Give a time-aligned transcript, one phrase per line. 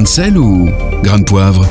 [0.00, 0.70] Grain de sel ou
[1.02, 1.68] grain de poivre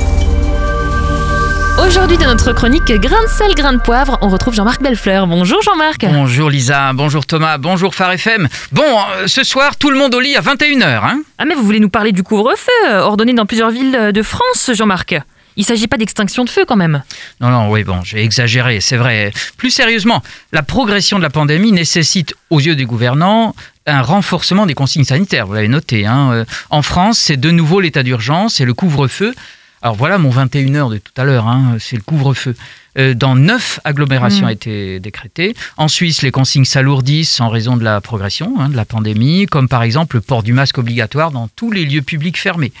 [1.84, 5.26] Aujourd'hui dans notre chronique Grain de sel, grain de poivre, on retrouve Jean-Marc Bellefleur.
[5.26, 6.06] Bonjour Jean-Marc.
[6.08, 8.46] Bonjour Lisa, bonjour Thomas, bonjour Phare FM.
[8.70, 11.00] Bon, euh, ce soir, tout le monde au lit à 21h.
[11.02, 14.12] Hein Ah mais vous voulez nous parler du couvre-feu euh, ordonné dans plusieurs villes euh,
[14.12, 15.16] de France, Jean-Marc?
[15.56, 17.02] Il s'agit pas d'extinction de feu quand même.
[17.40, 19.32] non, non, oui, bon, j'ai exagéré, c'est vrai.
[19.56, 20.22] Plus sérieusement,
[20.52, 23.54] la progression de la pandémie nécessite, aux yeux des gouvernants,
[23.86, 25.46] un renforcement des consignes sanitaires.
[25.46, 26.06] Vous l'avez noté.
[26.06, 26.30] Hein.
[26.32, 29.34] Euh, En France, c'est de nouveau l'état d'urgence et le couvre-feu.
[29.82, 32.54] Alors voilà mon 21h de tout à l'heure, hein, c'est le couvre-feu.
[32.98, 34.48] Euh, Dans neuf agglomérations Mm.
[34.48, 35.54] a été décrété.
[35.78, 39.68] En Suisse, les consignes s'alourdissent en raison de la progression hein, de la pandémie, comme
[39.68, 42.72] par exemple le port du masque obligatoire dans tous les lieux publics fermés.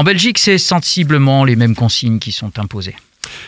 [0.00, 2.96] En Belgique, c'est sensiblement les mêmes consignes qui sont imposées.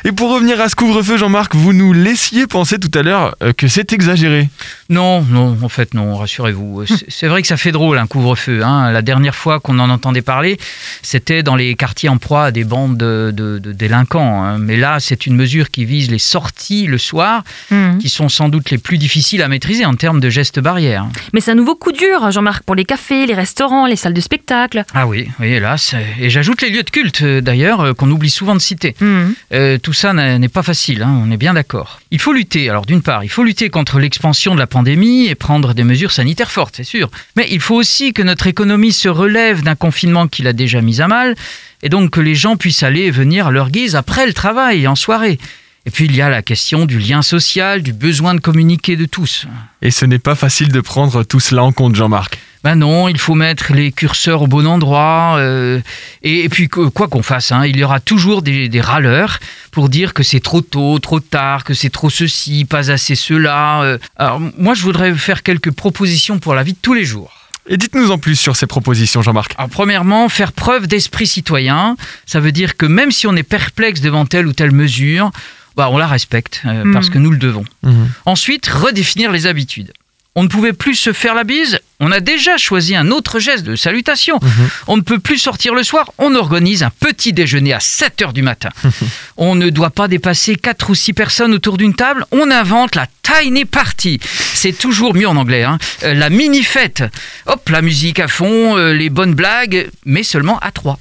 [0.04, 3.54] Et pour revenir à ce couvre-feu, Jean-Marc, vous nous laissiez penser tout à l'heure euh,
[3.54, 4.50] que c'est exagéré.
[4.92, 6.84] Non, non, en fait, non, rassurez-vous.
[6.86, 8.62] C'est- C'est vrai que ça fait drôle, un couvre-feu.
[8.62, 8.92] hein.
[8.92, 10.58] La dernière fois qu'on en entendait parler,
[11.02, 14.44] c'était dans les quartiers en proie à des bandes de, de- de délinquants.
[14.44, 14.58] hein.
[14.58, 17.98] Mais là, c'est une mesure qui vise les sorties le soir, Hmm.
[17.98, 21.06] qui sont sans doute les plus difficiles à maîtriser en termes de gestes barrières.
[21.32, 24.20] Mais c'est un nouveau coup dur, Jean-Marc, pour les cafés, les restaurants, les salles de
[24.20, 24.84] spectacle.
[24.94, 25.94] Ah oui, oui, hélas.
[26.20, 28.94] Et j'ajoute les lieux de culte, euh, d'ailleurs, euh, qu'on oublie souvent de citer.
[29.00, 29.30] Hmm.
[29.54, 32.00] Euh, tout ça n'est pas facile, hein, on est bien d'accord.
[32.10, 35.34] Il faut lutter, alors d'une part, il faut lutter contre l'expansion de la pandémie et
[35.34, 37.10] prendre des mesures sanitaires fortes, c'est sûr.
[37.36, 41.00] Mais il faut aussi que notre économie se relève d'un confinement qui l'a déjà mis
[41.00, 41.34] à mal,
[41.82, 44.86] et donc que les gens puissent aller et venir à leur guise après le travail,
[44.86, 45.38] en soirée.
[45.84, 49.04] Et puis il y a la question du lien social, du besoin de communiquer de
[49.04, 49.46] tous.
[49.80, 52.38] Et ce n'est pas facile de prendre tout cela en compte, Jean-Marc.
[52.64, 55.36] Ben non, il faut mettre les curseurs au bon endroit.
[55.38, 55.80] euh,
[56.22, 59.38] et, et puis, quoi qu'on fasse, hein, il y aura toujours des, des râleurs
[59.72, 63.82] pour dire que c'est trop tôt, trop tard, que c'est trop ceci, pas assez cela.
[63.82, 63.98] euh.
[64.16, 67.32] Alors, moi, je voudrais faire quelques propositions pour la vie de tous les jours.
[67.68, 69.54] Et dites-nous en plus sur ces propositions, Jean-Marc.
[69.56, 71.96] Alors, premièrement, faire preuve d'esprit citoyen.
[72.26, 75.30] Ça veut dire que même si on est perplexe devant telle ou telle mesure,
[75.76, 76.92] bah, on la respecte euh, Mhm.
[76.92, 77.64] parce que nous le devons.
[77.82, 78.08] Mhm.
[78.26, 79.92] Ensuite, redéfinir les habitudes.
[80.34, 83.64] On ne pouvait plus se faire la bise, on a déjà choisi un autre geste
[83.64, 84.38] de salutation.
[84.42, 84.70] Mhm.
[84.88, 88.32] On ne peut plus sortir le soir, on organise un petit déjeuner à 7 heures
[88.32, 88.70] du matin.
[89.36, 93.06] on ne doit pas dépasser 4 ou 6 personnes autour d'une table, on invente la
[93.22, 94.18] tiny party.
[94.52, 95.78] C'est toujours mieux en anglais, hein.
[96.02, 97.04] Euh, la mini-fête.
[97.46, 100.98] Hop, la musique à fond, euh, les bonnes blagues, mais seulement à 3.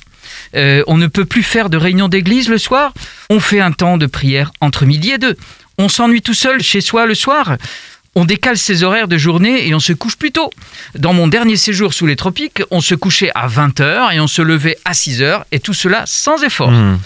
[0.55, 2.93] Euh, on ne peut plus faire de réunion d'église le soir.
[3.31, 5.35] On fait un temps de prière entre midi et deux.
[5.77, 7.57] On s'ennuie tout seul chez soi le soir.
[8.15, 10.49] On décale ses horaires de journée et on se couche plus tôt.
[10.97, 14.41] Dans mon dernier séjour sous les tropiques, on se couchait à 20h et on se
[14.41, 16.71] levait à 6h et tout cela sans effort.
[16.71, 16.99] Mhm.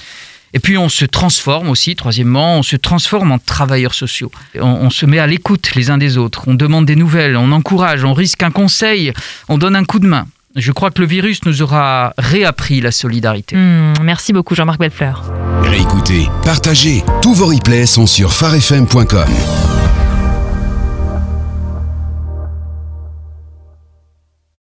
[0.53, 4.31] Et puis on se transforme aussi, troisièmement, on se transforme en travailleurs sociaux.
[4.55, 7.51] On, on se met à l'écoute les uns des autres, on demande des nouvelles, on
[7.51, 9.13] encourage, on risque un conseil,
[9.49, 10.27] on donne un coup de main.
[10.55, 13.57] Je crois que le virus nous aura réappris la solidarité.
[13.57, 13.93] Hmm.
[14.01, 15.23] Merci beaucoup Jean-Marc Bellefleur.
[15.63, 17.03] Réécoutez, partagez.
[17.21, 19.74] Tous vos replays sont sur farfm.com.